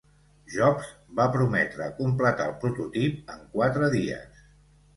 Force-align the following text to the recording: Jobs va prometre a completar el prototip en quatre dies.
Jobs 0.53 0.87
va 1.19 1.27
prometre 1.35 1.85
a 1.89 1.91
completar 1.99 2.49
el 2.53 2.57
prototip 2.65 3.31
en 3.37 3.47
quatre 3.55 3.95
dies. 4.01 4.45